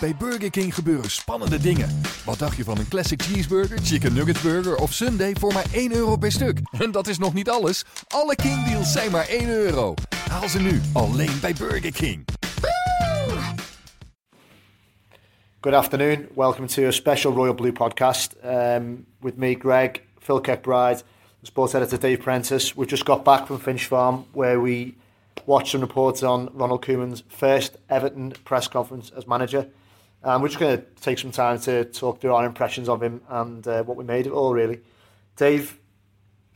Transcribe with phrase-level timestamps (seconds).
[0.00, 2.00] Bij Burger King gebeuren spannende dingen.
[2.24, 5.94] Wat dacht je van een classic cheeseburger, chicken nugget burger of sundae voor maar 1
[5.94, 6.60] euro per stuk?
[6.78, 7.84] En dat is nog niet alles.
[8.08, 9.94] Alle King deals zijn maar 1 euro.
[10.30, 12.24] Haal ze nu alleen bij Burger King.
[15.60, 16.26] Good afternoon.
[16.34, 21.02] Welcome to a special Royal Blue podcast um, with me, Greg, Phil Kirkbride,
[21.38, 22.74] and sports editor Dave Prentice.
[22.76, 24.94] We've just got back from Finch Farm where we
[25.46, 29.66] watched some reports on Ronald Koeman's first Everton press conference as manager.
[30.24, 33.20] Um, we're just going to take some time to talk through our impressions of him
[33.28, 34.80] and uh, what we made of it all, really.
[35.36, 35.80] Dave,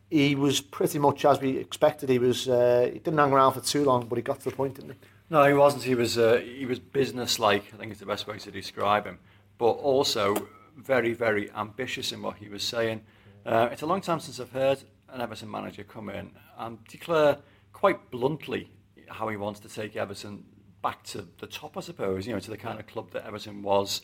[0.09, 2.09] he was pretty much as we expected.
[2.09, 4.57] He was uh, he didn't hang around for too long, but he got to the
[4.57, 4.97] point, didn't he?
[5.31, 5.83] No, he wasn't.
[5.83, 7.75] He was uh, he was business-like.
[7.75, 9.19] I think is the best way to describe him.
[9.59, 13.01] But also very, very ambitious in what he was saying.
[13.45, 17.39] Uh, it's a long time since I've heard an Everton manager come in and declare
[17.73, 18.71] quite bluntly
[19.09, 20.45] how he wants to take Everton
[20.87, 23.61] back to the top, I suppose, you know, to the kind of club that Everton
[23.61, 24.03] was,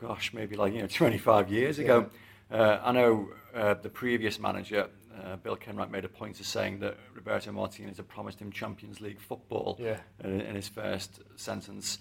[0.00, 2.10] gosh, maybe like, you know, 25 years ago.
[2.50, 2.58] Yeah.
[2.58, 4.88] Uh, I know uh, the previous manager,
[5.22, 9.00] uh, Bill Kenwright, made a point of saying that Roberto Martinez had promised him Champions
[9.00, 9.98] League football yeah.
[10.24, 12.00] in, in his first sentence.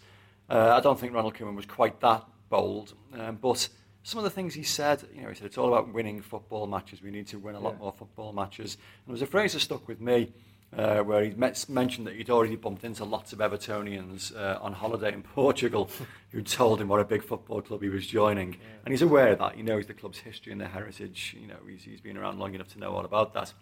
[0.50, 3.70] Uh, I don't think Ronald Koeman was quite that bold, um, but
[4.02, 6.66] some of the things he said, you know, he said it's all about winning football
[6.66, 7.04] matches.
[7.04, 7.84] We need to win a lot yeah.
[7.84, 8.74] more football matches.
[8.74, 10.34] And there was a phrase that stuck with me
[10.78, 14.74] uh, where he met, mentioned that he'd already bumped into lots of Evertonians uh, on
[14.74, 15.90] holiday in Portugal
[16.32, 18.54] who told him what a big football club he was joining.
[18.54, 18.60] Yeah.
[18.86, 19.56] And he's aware of that.
[19.56, 21.36] He knows the club's history and their heritage.
[21.40, 23.54] You know, he's, he's been around long enough to know all about that.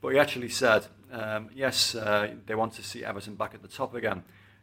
[0.00, 3.68] But he actually said, um, yes, uh, they want to see Everton back at the
[3.68, 4.22] top again.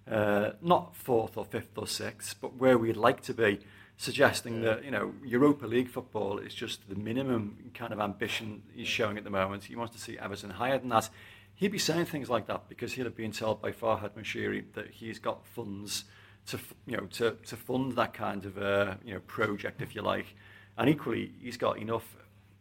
[0.09, 3.59] Uh, not fourth or fifth or sixth, but where we'd like to be,
[3.97, 4.75] suggesting yeah.
[4.75, 9.17] that, you know, Europa League football is just the minimum kind of ambition he's showing
[9.17, 9.63] at the moment.
[9.63, 11.09] He wants to see Everton higher than that
[11.55, 14.91] he'd be saying things like that because he'd have been told by Farhad Moshiri that
[14.91, 16.05] he's got funds
[16.47, 20.01] to you know to, to fund that kind of uh, you know project if you
[20.01, 20.35] like.
[20.77, 22.17] And equally he's got enough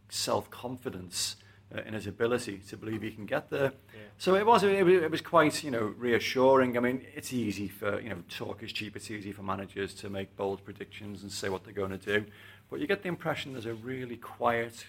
[0.08, 1.36] self-confidence
[1.74, 3.72] uh, in his ability to believe he can get there.
[3.94, 4.00] Yeah.
[4.18, 6.76] so it was, it it was quite you know reassuring.
[6.76, 8.96] I mean it's easy for you know talk is cheap.
[8.96, 12.26] It's easy for managers to make bold predictions and say what they're going to do.
[12.70, 14.86] But you get the impression there's a really quiet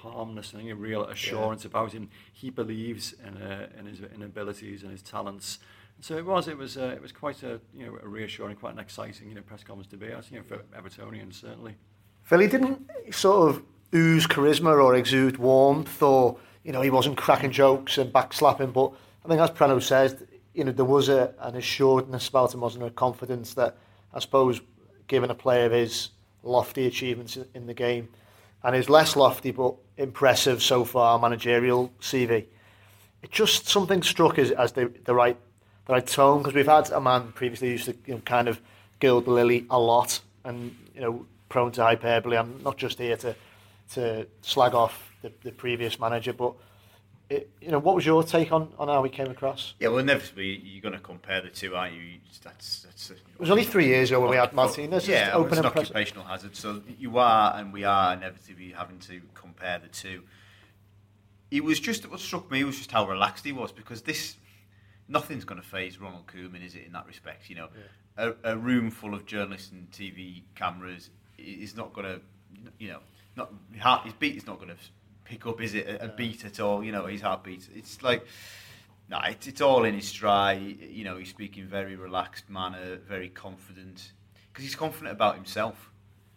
[0.00, 1.68] calmness and a real assurance yeah.
[1.68, 2.08] about him.
[2.32, 5.58] He believes in, uh, in his in abilities and his talents.
[6.00, 8.72] So it was, it was, uh, it was quite a, you know, a reassuring, quite
[8.72, 11.76] an exciting, you know, press conference to be at, you know, for Evertonians certainly.
[12.22, 13.62] Phil, he didn't sort of
[13.94, 18.72] ooze charisma or exude warmth, or you know, he wasn't cracking jokes and backslapping.
[18.72, 18.92] But
[19.24, 22.80] I think, as Prano says, you know, there was a, an assuredness about him, wasn't
[22.80, 22.88] there?
[22.88, 23.76] A confidence that
[24.14, 24.60] I suppose,
[25.06, 26.10] given a player of his
[26.42, 28.08] lofty achievements in the game,
[28.64, 32.46] and his less lofty but impressive so far managerial CV.
[33.22, 35.36] It just something struck as, the, the right
[35.86, 38.60] the right tone because we've had a man previously used to you know, kind of
[39.00, 42.36] gild the lily a lot and you know prone to hyperbole.
[42.36, 43.34] I'm not just here to
[43.94, 46.54] to slag off the, the previous manager, but
[47.32, 49.74] it, you know, what was your take on, on how he came across?
[49.80, 52.18] Yeah, well, inevitably you're going to compare the two, aren't you?
[52.44, 55.08] That's, that's it was only three years ago when we had Martinez.
[55.08, 56.56] Yeah, open it's an occupational hazard.
[56.56, 60.22] So you are, and we are inevitably having to compare the two.
[61.50, 64.36] It was just what struck me was just how relaxed he was because this
[65.08, 66.84] nothing's going to phase Ronald Koeman, is it?
[66.86, 67.68] In that respect, you know,
[68.18, 68.32] yeah.
[68.44, 72.20] a, a room full of journalists and TV cameras is not going to,
[72.78, 73.00] you know,
[73.36, 73.52] not
[74.04, 74.76] his beat is not going to
[75.24, 76.82] pick up, is it, a, a beat at all?
[76.84, 77.68] You know, his heartbeat.
[77.74, 78.26] It's like,
[79.08, 80.78] no, it's, it's all in his stride.
[80.80, 84.12] You know, he's speaking very relaxed manner, very confident,
[84.52, 85.90] because he's confident about himself.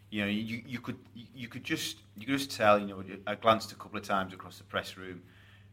[0.09, 0.98] You know, you, you could
[1.36, 2.80] you could just you could just tell.
[2.80, 5.21] You know, I glanced a couple of times across the press room,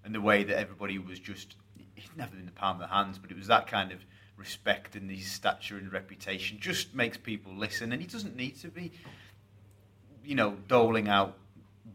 [0.05, 1.57] and the way that everybody was just
[1.95, 3.99] he's never in the palm of the hands, but it was that kind of
[4.37, 8.69] respect and his stature and reputation just makes people listen, and he doesn't need to
[8.69, 8.91] be,
[10.25, 11.37] you know, doling out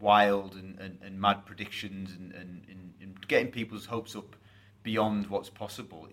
[0.00, 2.84] wild and, and, and mad predictions and, and, and,
[3.26, 4.36] getting people's hopes up
[4.82, 6.08] beyond what's possible.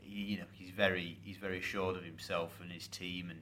[0.00, 3.40] He, you know, he's very he's very assured of himself and his team, and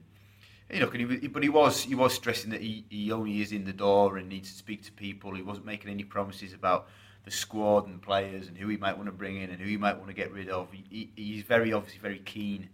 [0.69, 3.63] you know, he, but he was he was stressing that he, he only is in
[3.63, 5.33] the door and needs to speak to people.
[5.33, 6.89] He wasn't making any promises about
[7.23, 9.77] the squad and players and who he might want to bring in and who he
[9.77, 10.67] might want to get rid of.
[10.71, 12.69] He, he's very obviously very keen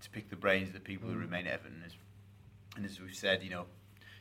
[0.00, 1.12] to pick the brains of the people mm.
[1.12, 1.82] who remain at Everton.
[1.84, 1.92] As,
[2.76, 3.66] and as we've said, you know,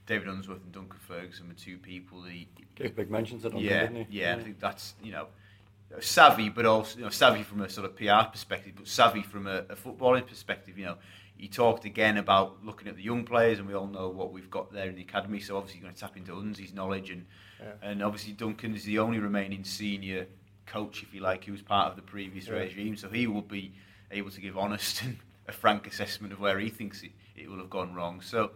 [0.08, 3.68] David Unsworth and Duncan Ferguson were two people that he gave big mentions to Duncan,
[3.70, 4.20] yeah, didn't he?
[4.20, 5.28] Yeah, yeah, I think that's you know
[6.00, 9.48] savvy, but also you know savvy from a sort of PR perspective, but savvy from
[9.48, 10.78] a, a footballing perspective.
[10.78, 10.96] You know,
[11.38, 14.50] he talked again about looking at the young players, and we all know what we've
[14.50, 15.42] got there in the academy.
[15.42, 17.26] So obviously, you're going to tap into Unzi's knowledge, and
[17.60, 17.74] yeah.
[17.82, 20.26] and obviously Duncan is the only remaining senior
[20.66, 22.54] coach, if you like, who was part of the previous yeah.
[22.54, 22.96] regime.
[22.96, 23.74] So he will be
[24.12, 25.18] able to give honest and
[25.50, 28.22] a frank assessment of where he thinks it, it will have gone wrong.
[28.22, 28.52] So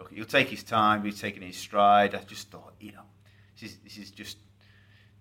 [0.00, 1.04] look, he'll take his time.
[1.04, 2.14] He's taking his stride.
[2.14, 3.02] I just thought, you know,
[3.60, 4.38] this is this is just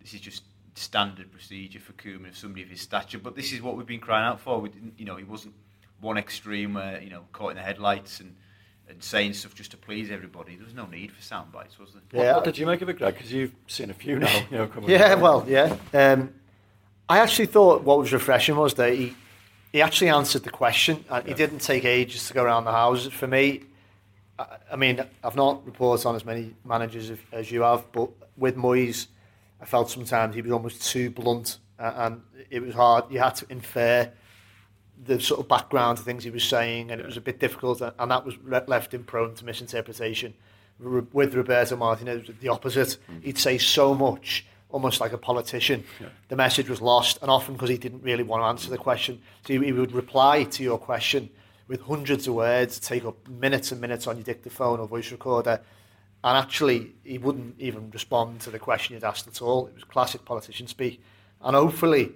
[0.02, 0.44] this is just
[0.76, 3.20] standard procedure for Koeman of somebody of his stature.
[3.20, 4.60] But this is what we've been crying out for.
[4.60, 5.54] We didn't, you know, he wasn't
[6.00, 8.36] one extreme where you know caught in the headlights and.
[8.92, 10.56] And saying stuff just to please everybody.
[10.56, 12.02] There was no need for sound bites, was there?
[12.12, 12.30] Yeah.
[12.30, 13.14] What, what did you make of it, Greg?
[13.14, 14.36] Because you've seen a few now.
[14.50, 15.76] You know, yeah, well, yeah.
[15.94, 16.34] Um,
[17.08, 19.16] I actually thought what was refreshing was that he
[19.72, 21.06] he actually answered the question.
[21.08, 23.14] Uh, he didn't take ages to go around the houses.
[23.14, 23.62] For me,
[24.72, 29.08] I, mean, I've not reported on as many managers as, you have, but with Moyes,
[29.62, 33.06] I felt sometimes he was almost too blunt, and it was hard.
[33.10, 34.10] You had to infer
[35.06, 37.82] the sort of background to things he was saying, and it was a bit difficult,
[37.82, 40.34] and that was left him prone to misinterpretation.
[40.80, 42.98] With Roberto Martinez, the opposite.
[43.12, 43.24] Mm.
[43.24, 45.84] He'd say so much, almost like a politician.
[46.00, 46.08] Yeah.
[46.30, 49.22] The message was lost, and often because he didn't really want to answer the question.
[49.46, 51.30] So he would reply to your question
[51.70, 55.62] with hundreds of words, take up minutes and minutes on your dictaphone or voice recorder,
[56.24, 59.68] and actually he wouldn't even respond to the question you'd asked at all.
[59.68, 61.02] It was classic politician speak.
[61.42, 62.12] And hopefully,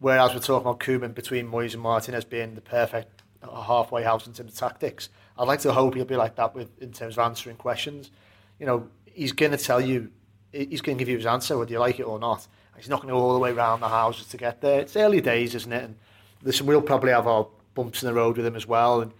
[0.00, 4.26] whereas we're talking about Koeman between Moyes and Martinez being the perfect uh, halfway house
[4.26, 7.18] in terms of tactics, I'd like to hope he'll be like that with in terms
[7.18, 8.10] of answering questions.
[8.58, 10.10] You know, he's going to tell you,
[10.50, 12.48] he's going to give you his answer whether you like it or not.
[12.76, 14.80] He's not going to go all the way around the houses to get there.
[14.80, 15.84] It's early days, isn't it?
[15.84, 15.96] And
[16.42, 19.00] listen, we'll probably have our bumps in the road with him as well.
[19.00, 19.12] And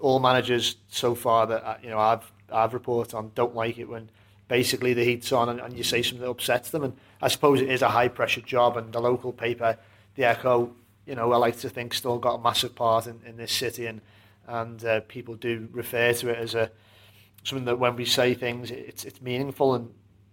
[0.00, 3.88] all managers so far that uh, you know I've I've reported on don't like it
[3.88, 4.10] when
[4.48, 6.84] basically the heat's on and, and you say something that upsets them.
[6.84, 9.76] And I suppose it is a high pressure job, and the local paper,
[10.14, 10.72] the Echo,
[11.06, 13.86] you know, I like to think still got a massive part in, in this city,
[13.86, 14.00] and
[14.46, 16.70] and uh, people do refer to it as a
[17.44, 19.74] something that when we say things, it's it's meaningful.
[19.74, 19.92] And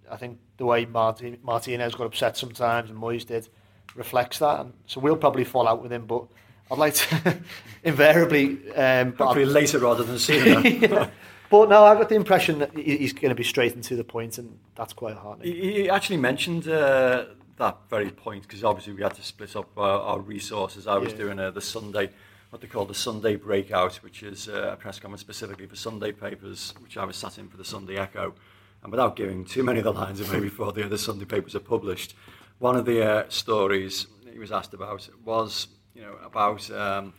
[0.09, 3.49] I think the way Martin, Martinez got upset sometimes and Moyes did
[3.95, 4.59] reflects that.
[4.61, 6.25] And so we'll probably fall out with him, but
[6.71, 7.37] I'd like to
[7.83, 8.71] invariably.
[8.73, 10.67] Um, Probably later rather than sooner.
[10.67, 11.09] yeah.
[11.47, 14.03] But no, I've got the impression that he's going to be straight and to the
[14.03, 15.43] point, and that's quite hard.
[15.43, 17.25] He actually mentioned uh,
[17.57, 20.87] that very point because obviously we had to split up our, our resources.
[20.87, 21.17] I was yeah.
[21.19, 22.09] doing uh, the Sunday,
[22.49, 26.11] what they call the Sunday breakout, which is uh, a press conference specifically for Sunday
[26.11, 28.33] papers, which I was sat in for the Sunday Echo.
[28.81, 31.59] And without giving too many of the lines away before the other Sunday papers are
[31.59, 32.15] published,
[32.59, 37.13] one of the uh, stories he was asked about was you know, about, um,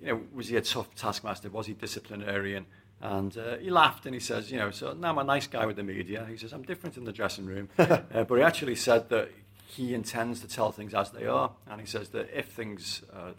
[0.00, 1.48] you know, was he a tough taskmaster?
[1.50, 2.66] Was he disciplinarian?
[3.00, 5.66] And uh, he laughed and he says, you know, so now I'm a nice guy
[5.66, 6.26] with the media.
[6.28, 7.68] He says, I'm different in the dressing room.
[7.78, 9.30] uh, but he actually said that
[9.66, 11.50] he intends to tell things as they are.
[11.68, 13.34] And he says that if things are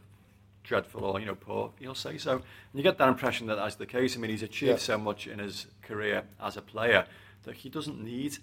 [0.63, 2.33] dreadful or, you know, poor, he'll say so.
[2.33, 2.41] And
[2.73, 4.17] you get that impression that that's the case.
[4.17, 4.77] I mean, he's achieved yeah.
[4.77, 7.05] so much in his career as a player
[7.43, 8.37] that he doesn't need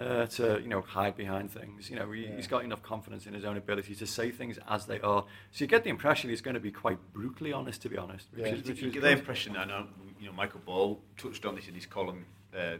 [0.00, 1.88] uh, to you know hide behind things.
[1.88, 2.36] You know, he, yeah.
[2.36, 5.24] he's got enough confidence in his own ability to say things as they are.
[5.52, 8.28] So you get the impression he's going to be quite brutally honest, to be honest.
[8.32, 8.52] Which yeah.
[8.52, 9.56] is, which you get the impression.
[9.56, 9.86] I know
[10.18, 12.24] you know Michael Ball touched on this in his column,
[12.56, 12.76] uh,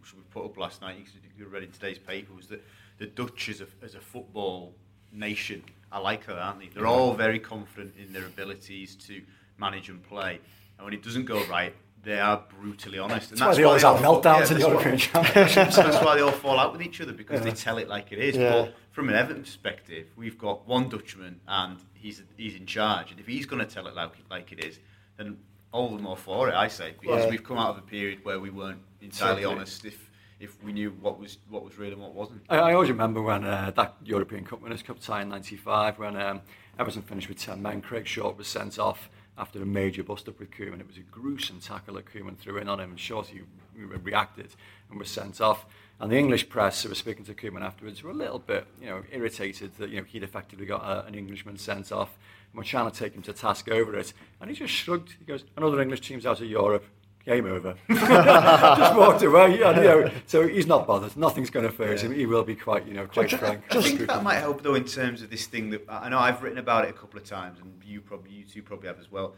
[0.00, 1.06] which we put up last night.
[1.38, 2.62] You read in today's paper was that
[2.98, 4.74] the Dutch as a as a football
[5.12, 5.62] nation
[5.92, 6.68] I like that, aren't they?
[6.68, 9.20] They're all very confident in their abilities to
[9.58, 10.40] manage and play,
[10.78, 13.30] and when it doesn't go right, they are brutally honest.
[13.30, 15.70] And that's, that's why they always have meltdowns yeah, in the European Championship.
[15.74, 17.44] that's why they all fall out with each other because yeah.
[17.44, 18.36] they tell it like it is.
[18.36, 18.50] Yeah.
[18.50, 23.10] But from an Everton perspective, we've got one Dutchman and he's he's in charge.
[23.10, 24.80] And if he's going to tell it like, like it is,
[25.16, 25.38] then
[25.70, 28.40] all the more for it, I say, because we've come out of a period where
[28.40, 29.44] we weren't entirely exactly.
[29.44, 29.84] honest.
[29.84, 32.42] If if we knew what was what was real and what wasn't.
[32.48, 36.16] I, I always remember when uh, that European Cup Winners' Cup tie in '95 when
[36.16, 36.40] um,
[36.80, 37.80] Everton finished with ten men.
[37.80, 39.08] Craig Short was sent off
[39.38, 40.80] after a major bust-up with Koeman.
[40.80, 43.42] It was a gruesome tackle that Koeman threw in on him, and Shorty
[43.76, 44.50] reacted
[44.90, 45.64] and was sent off.
[46.00, 48.86] And the English press who were speaking to Koeman afterwards were a little bit, you
[48.86, 52.18] know, irritated that you know he'd effectively got a, an Englishman sent off.
[52.52, 55.14] And were trying to take him to task over it, and he just shrugged.
[55.18, 56.84] He goes, "Another English team's out of Europe
[57.24, 57.74] game over.
[57.88, 59.62] just walked away.
[59.62, 61.16] And, you know, so he's not bothered.
[61.16, 62.08] Nothing's going to phase yeah.
[62.08, 62.14] him.
[62.14, 63.64] He will be quite, you know, quite frank.
[63.70, 66.42] I think that might help though in terms of this thing that I know I've
[66.42, 69.10] written about it a couple of times, and you probably, you two probably have as
[69.10, 69.34] well.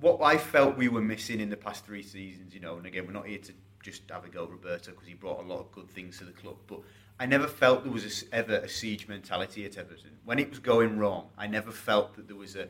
[0.00, 3.06] What I felt we were missing in the past three seasons, you know, and again,
[3.06, 3.52] we're not here to
[3.82, 6.24] just have a go at Roberto because he brought a lot of good things to
[6.24, 6.80] the club, but
[7.20, 10.10] I never felt there was a, ever a siege mentality at Everton.
[10.24, 12.68] When it was going wrong, I never felt that there was a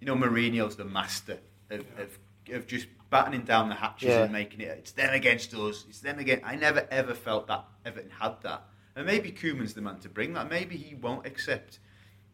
[0.00, 1.38] you know, Mourinho's the master
[1.70, 2.18] of, of,
[2.52, 4.22] of just battening down the hatches Yeah.
[4.24, 4.68] and making it.
[4.78, 5.84] It's them against us.
[5.88, 6.40] It's them again.
[6.44, 8.64] I never ever felt that Everton had that.
[8.96, 10.48] And maybe Koeman's the man to bring that.
[10.50, 11.78] Maybe he won't accept,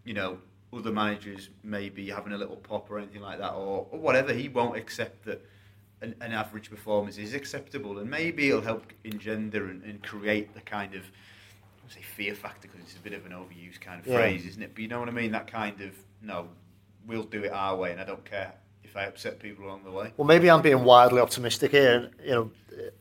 [0.05, 0.39] you know,
[0.73, 4.33] other managers maybe having a little pop or anything like that, or, or whatever.
[4.33, 5.45] He won't accept that
[6.03, 10.61] an, an average performance is acceptable, and maybe it'll help engender and, and create the
[10.61, 11.03] kind of
[11.89, 14.17] I say fear factor because it's a bit of an overused kind of Yeah.
[14.19, 14.73] phrase, isn't it?
[14.75, 15.31] But you know what I mean?
[15.33, 16.49] That kind of no,
[17.07, 18.53] we'll do it our way, and I don't care
[18.87, 20.13] if I upset people along the way.
[20.17, 21.93] Well, maybe I'm being wildly optimistic here.
[21.97, 22.51] And, you know,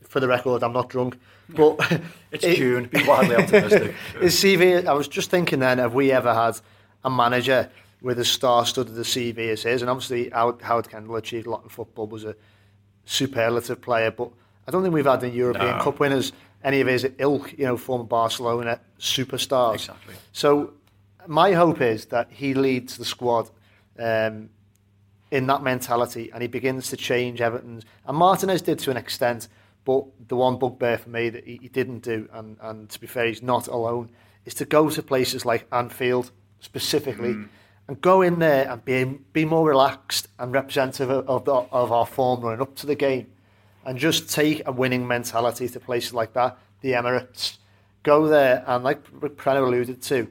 [0.02, 1.18] for the record, I'm not drunk.
[1.48, 1.78] But
[2.32, 2.84] It's it- June.
[2.86, 3.94] Be wildly optimistic.
[4.20, 6.58] His CV, I was just thinking then, have we ever had
[7.04, 7.70] a manager
[8.02, 9.80] with a star-studded CV as his?
[9.82, 12.34] And obviously, Howard, Howard Kendall achieved a lot in football, was a
[13.04, 14.30] superlative player, but
[14.66, 15.82] I don't think we've had any European No.
[15.84, 16.32] Cup winners,
[16.64, 19.74] any of his ilk, you know, former Barcelona superstars.
[19.74, 20.14] Exactly.
[20.32, 20.72] So
[21.28, 23.48] my hope is that he leads the squad
[23.98, 24.50] um,
[25.30, 27.84] in that mentality and he begins to change Everton's.
[28.06, 29.48] And Martinez did to an extent,
[29.84, 33.06] but the one bugbear for me that he, he didn't do, and, and to be
[33.06, 34.10] fair, he's not alone,
[34.44, 36.30] is to go to places like Anfield
[36.60, 37.48] specifically mm.
[37.88, 41.92] and go in there and be, be more relaxed and representative of, of, the, of
[41.92, 43.26] our form running up to the game
[43.84, 47.58] and just take a winning mentality to places like that, the Emirates.
[48.02, 49.04] Go there and, like
[49.36, 50.28] Preno alluded to,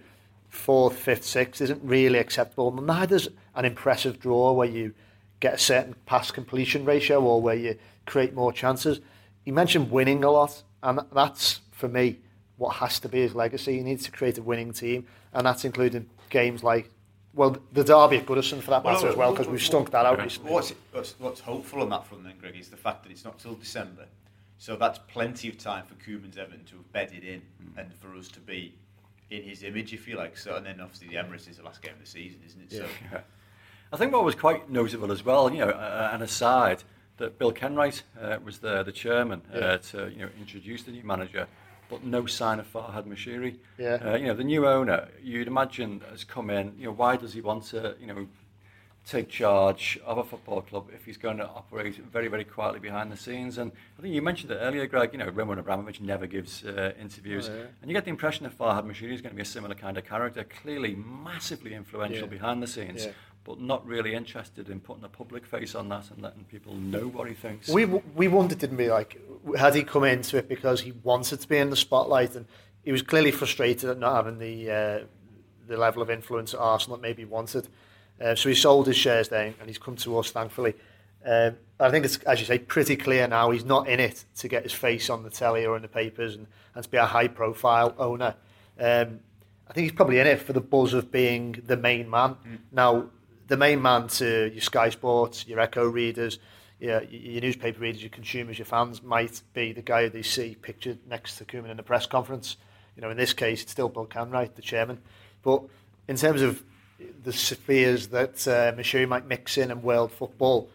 [0.49, 2.71] fourth, fifth, sixth isn't really acceptable.
[2.71, 4.93] Neither's an impressive draw where you
[5.39, 8.99] get a certain pass completion ratio or where you create more chances.
[9.43, 12.19] He mentioned winning a lot, and that's for me
[12.57, 13.77] what has to be his legacy.
[13.77, 16.89] He needs to create a winning team, and that's including games like,
[17.33, 20.21] well, the derby at Goodison for that matter as well, because we've stunk that out
[20.21, 20.51] recently.
[20.51, 23.37] What's, what's, what's hopeful on that front then, Greg, is the fact that it's not
[23.39, 24.05] till December.
[24.57, 27.77] So that's plenty of time for Koeman's Everton to have bedded in hmm.
[27.77, 28.73] and for us to be
[29.29, 30.37] in his image, if you like.
[30.37, 32.71] So, and then obviously the Emirates is the last game of the season, isn't it?
[32.71, 32.85] So,
[33.95, 36.83] I think what was quite notable as well, you know, uh, an aside,
[37.15, 41.03] that Bill Kenwright uh, was the, the chairman uh, to you know introduce the new
[41.03, 41.47] manager,
[41.89, 43.55] but no sign of Farhad Moshiri.
[43.77, 43.93] Yeah.
[44.03, 46.73] Uh, you know, the new owner, you'd imagine, has come in.
[46.77, 48.27] You know, why does he want to, you know,
[49.07, 53.09] take charge of a football club if he's going to operate very, very quietly behind
[53.13, 53.57] the scenes?
[53.57, 55.13] And I think you mentioned it earlier, Greg.
[55.13, 58.85] You know, Roman Abramovich never gives uh, interviews, and you get the impression that Farhad
[58.85, 62.37] Moshiri is going to be a similar kind of character, clearly massively influential Yeah.
[62.37, 63.11] behind the scenes Yeah.
[63.45, 67.07] But not really interested in putting a public face on that and letting people know
[67.07, 67.69] what he thinks.
[67.69, 68.91] We we wondered, didn't we?
[68.91, 69.21] Like,
[69.57, 72.45] had he come into it because he wanted to be in the spotlight, and
[72.83, 74.99] he was clearly frustrated at not having the uh,
[75.67, 77.67] the level of influence at Arsenal that maybe he wanted.
[78.19, 80.73] Uh, so he sold his shares there, and he's come to us, thankfully.
[81.25, 84.47] Um, I think it's, as you say, pretty clear now he's not in it to
[84.47, 87.05] get his face on the telly or in the papers and, and to be a
[87.05, 88.35] high-profile owner.
[88.79, 89.19] Um,
[89.67, 92.37] I think he's probably in it for the buzz of being the main man.
[92.71, 93.07] Now,
[93.47, 96.39] the main man to your Sky Sports, your Echo readers,
[96.79, 100.99] your, your newspaper readers, your consumers, your fans might be the guy they see pictured
[101.07, 102.57] next to Koeman in the press conference.
[102.95, 104.99] You know, in this case, it's still Bill Kenwright, the chairman.
[105.43, 105.63] But
[106.07, 106.63] in terms of
[107.23, 110.69] the spheres that uh, might mix in and world football,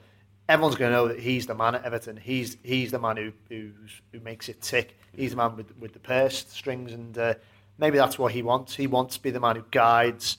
[0.49, 2.17] everyone's going to know that he's the man at Everton.
[2.17, 4.99] He's he's the man who who makes it tick.
[5.17, 7.35] He's the man with with the purse strings, and uh,
[7.79, 8.77] maybe that's what he wants.
[8.77, 10.39] He wants to be the man who guides.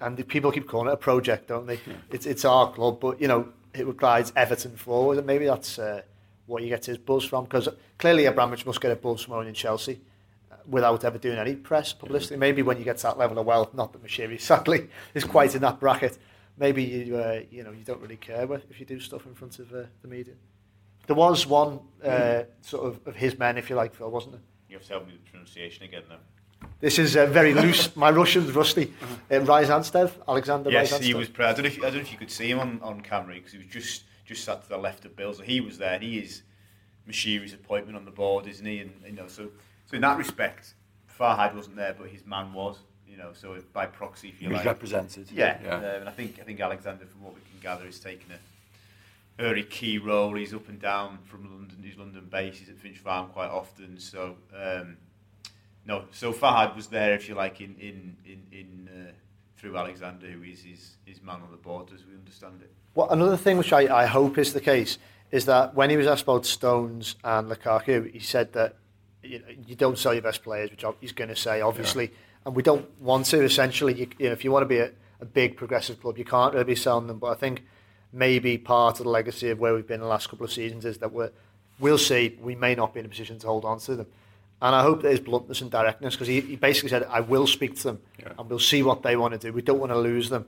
[0.00, 1.80] And the people keep calling it a project, don't they?
[2.10, 6.02] It's it's our club, but you know it guides Everton forward, and maybe that's uh,
[6.46, 7.44] what you get his buzz from.
[7.44, 10.00] Because clearly Abramovich must get a buzz from owning Chelsea
[10.52, 12.36] uh, without ever doing any press publicity.
[12.36, 15.54] Maybe when you get to that level of wealth, not that Moshiri sadly is quite
[15.54, 16.18] in that bracket.
[16.58, 19.58] Maybe you uh, you know you don't really care if you do stuff in front
[19.58, 20.34] of uh, the media.
[21.06, 24.42] There was one uh, sort of of his men, if you like, Phil, wasn't there?
[24.68, 26.16] you have to help me with the pronunciation again, though.
[26.80, 27.94] This is uh, very loose.
[27.96, 28.92] My Russian's rusty.
[29.30, 31.02] Uh, Ryazantsev, Alexander Yes, Ryazantsev.
[31.02, 31.28] he was.
[31.28, 33.00] pre- I don't know if I don't know if you could see him on, on
[33.00, 35.32] camera because he was just just sat to the left of Bill.
[35.32, 36.42] So he was there, and he is
[37.08, 38.80] Moshiri's appointment on the board, isn't he?
[38.80, 39.48] And you know, so
[39.86, 40.74] so in that respect,
[41.18, 42.78] Farhad wasn't there, but his man was.
[43.08, 45.30] You know, so by proxy, if he you was like, represented.
[45.32, 45.76] Yeah, yeah.
[45.76, 49.42] Um, and I think I think Alexander, from what we can gather, is taking a
[49.42, 50.34] very key role.
[50.34, 51.78] He's up and down from London.
[51.82, 52.58] He's London based.
[52.58, 53.98] He's at Finch Farm quite often.
[53.98, 54.98] So um,
[55.86, 59.12] no, so Farhad was there, if you like, in in in, in uh,
[59.56, 62.70] through Alexander, who is his his man on the board, as we understand it.
[62.94, 64.98] Well, another thing which I, I hope is the case
[65.30, 68.76] is that when he was asked about Stones and Lukaku, he said that
[69.22, 72.12] you, know, you don't sell your best players, which he's going to say, obviously,
[72.44, 73.42] and we don't want to.
[73.42, 74.90] Essentially, you, you know, if you want to be a,
[75.20, 77.18] a big progressive club, you can't really be selling them.
[77.18, 77.64] But I think
[78.12, 80.98] maybe part of the legacy of where we've been the last couple of seasons is
[80.98, 81.30] that we're,
[81.78, 84.06] we'll see we may not be in a position to hold on to them.
[84.62, 87.76] And I hope there's bluntness and directness, because he, he basically said, I will speak
[87.76, 88.32] to them Yeah.
[88.38, 89.52] and we'll see what they want to do.
[89.52, 90.46] We don't want to lose them.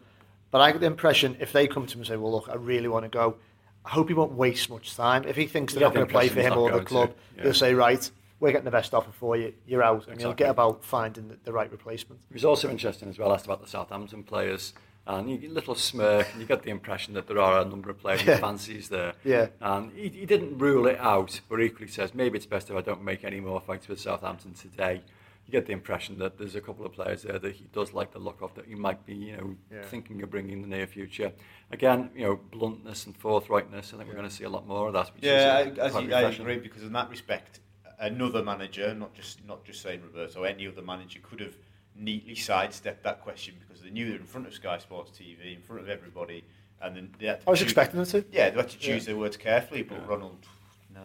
[0.51, 2.55] But I get the impression if they come to him and say, "Well, look, I
[2.55, 3.37] really want to go,"
[3.85, 5.25] I hope he won't waste much time.
[5.25, 7.43] If he thinks they're You not going to play for him or the club, yeah.
[7.43, 8.11] they'll say, "Right,
[8.41, 9.53] we're getting the best offer for you.
[9.67, 12.23] You're out," and he'll get about finding the, the right replacement.
[12.31, 14.73] It was also interesting as well, asked about the Southampton players.
[15.09, 17.65] And you get a little smirk, and you get the impression that there are a
[17.65, 18.37] number of players he Yeah.
[18.39, 19.15] fancies there.
[19.25, 19.49] Yeah.
[19.59, 22.83] And he, he didn't rule it out, but equally says maybe it's best if I
[22.83, 25.01] don't make any more fights with Southampton today.
[25.47, 28.13] You get the impression that there's a couple of players there that he does like
[28.13, 29.83] the look of, that he might be, you know, Yeah.
[29.85, 31.33] thinking of bringing in the near future.
[31.71, 33.95] Again, you know, bluntness and forthrightness.
[33.95, 35.07] I think we're going to see a lot more of that.
[35.15, 37.61] Which Yeah, is, uh, I, as you, I agree because in that respect,
[37.99, 41.57] another manager, not just not just saying Roberto, any other manager could have
[41.99, 45.63] neatly sidestepped that question because they knew they're in front of Sky Sports TV, in
[45.63, 46.45] front of everybody,
[46.81, 48.25] and then they had to I was choose- expecting them to.
[48.31, 49.13] Yeah, they had to choose Yeah.
[49.13, 49.83] their words carefully.
[49.83, 50.47] But Ronald,
[50.95, 51.03] no,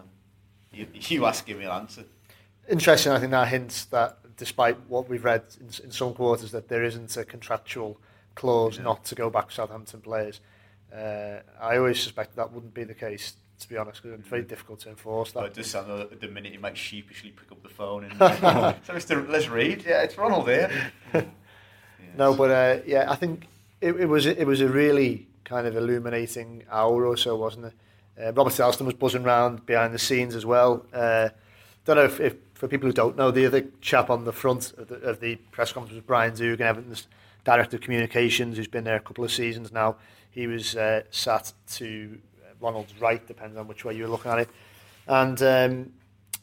[0.71, 2.03] you, you ask him, he'll answer.
[2.69, 6.67] Interesting, I think that hints that despite what we've read in, in some quarters, that
[6.69, 7.99] there isn't a contractual
[8.35, 8.83] clause Yeah.
[8.83, 10.39] not to go back to Southampton players.
[10.93, 14.41] Uh, I always suspect that wouldn't be the case, to be honest, because it's very
[14.43, 15.45] difficult to enforce But that.
[15.47, 18.13] it does sound like at the minute he might sheepishly pick up the phone and
[18.19, 19.27] so Mr.
[19.29, 20.91] Les Reed, yeah, it's Ronald here.
[22.15, 23.47] No, but uh, yeah, I think
[23.81, 27.73] it, it was it was a really kind of illuminating hour or so, wasn't it?
[28.21, 30.85] Uh, Robert Elstone was buzzing around behind the scenes as well.
[30.93, 31.29] Uh,
[31.85, 34.73] don't know if, if for people who don't know, the other chap on the front
[34.77, 37.07] of the, of the press conference was Brian Doogan, Everton's
[37.43, 39.95] director of communications, who's been there a couple of seasons now.
[40.29, 42.19] He was uh, sat to
[42.63, 44.49] Ronald's right, depends on which way you're looking at it.
[45.07, 45.91] And um,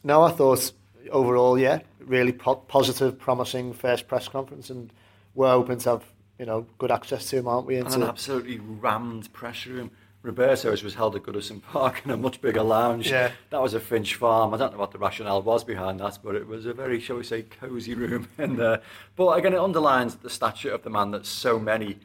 [0.03, 0.71] no, I thought
[1.09, 4.93] overall, yeah, really po- positive, promising first press conference, and
[5.33, 6.03] we're hoping to have
[6.37, 7.77] you know good access to him, aren't we?
[7.77, 9.91] And an absolutely rammed press room.
[10.23, 13.09] Roberto's was held at Goodison Park in a much bigger lounge.
[13.09, 13.31] Yeah.
[13.49, 14.53] That was a Finch farm.
[14.53, 17.15] I don't know what the rationale was behind that, but it was a very, shall
[17.15, 18.81] we say, cosy room in there.
[19.15, 21.97] But again, it underlines the stature of the man that so many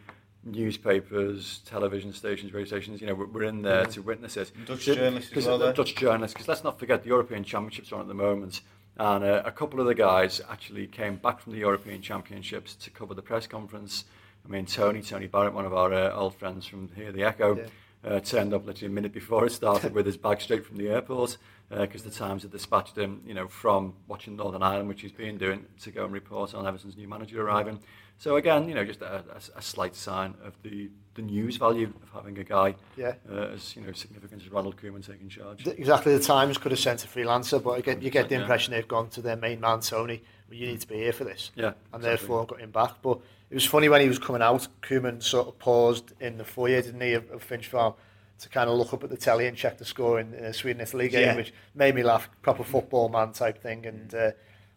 [0.46, 4.52] newspapers, television stations, radio stations, you know—we're in there to witness it.
[4.64, 5.72] Dutch So- journalists as well there.
[5.72, 8.60] Dutch journalists, because let's not forget the European Championships are on at the moment.
[8.98, 12.90] And uh, a couple of the guys actually came back from the European Championships to
[12.90, 14.06] cover the press conference.
[14.44, 17.66] I mean, Tony, Tony Barrett, one of our uh, old friends from here, the Echo,
[18.04, 20.88] uh, turned up literally a minute before it started with his bag straight from the
[20.88, 21.36] airport
[21.68, 25.36] because the Times had dispatched him, you know, from watching Northern Ireland, which he's been
[25.38, 27.80] doing, to go and report on Everton's new manager arriving.
[28.18, 31.92] So again, you know, just a, a, a slight sign of the, the news value
[32.02, 33.14] of having a guy Yeah.
[33.30, 35.66] uh, as you know significant as Ronald Koeman taking charge.
[35.66, 38.42] Exactly the Times could have sent a freelancer, but again, you get the Yeah.
[38.42, 40.22] impression they've gone to their main man, Tony.
[40.48, 42.08] Well, you need to be here for this, Yeah, and exactly.
[42.08, 43.02] therefore got him back.
[43.02, 43.18] But
[43.50, 44.66] it was funny when he was coming out.
[44.80, 47.92] Koeman sort of paused in the foyer, didn't he, of, of Finch Farm,
[48.40, 50.80] to kind of look up at the telly and check the score in the Sweden
[50.82, 51.36] Italy game, Yeah.
[51.36, 52.28] which made me laugh.
[52.42, 54.30] Proper football man type thing, and uh,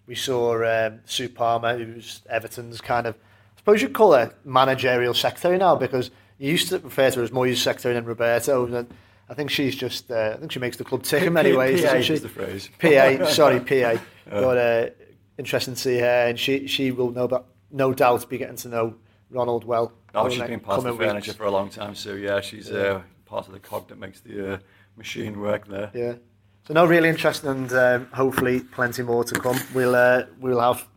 [0.08, 5.13] we saw um, Sue Palmer, who's Everton's kind of, I suppose you'd call her managerial
[5.13, 8.65] secretary now because you used to refer to her as more as secretary than Roberto.
[8.65, 8.88] And
[9.30, 11.82] I think she's just, uh, I think she makes the club tick in many ways,
[11.84, 12.69] PA is the phrase.
[12.80, 14.02] PA, sorry, PA.
[14.30, 14.89] But uh,
[15.39, 18.67] interesting to see her, and she she will no, but no doubt be getting to
[18.67, 18.93] know
[19.32, 19.91] Ronald well.
[20.13, 21.34] Oh, she's been part of the furniture weeks.
[21.34, 24.54] for a long time, so yeah, she's uh, part of the cog that makes the
[24.54, 24.58] uh,
[24.98, 25.92] machine work there.
[25.94, 26.15] Yeah.
[26.68, 29.60] So no, really interesting, and um, hopefully plenty more to come.
[29.74, 30.88] We'll uh, we'll have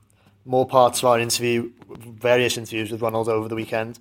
[0.45, 3.99] more parts of our interview, various interviews with Ronald over the weekend,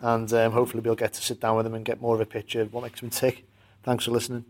[0.00, 2.26] and um, hopefully we'll get to sit down with him and get more of a
[2.26, 3.46] picture of what makes him tick.
[3.82, 4.44] Thanks for listening.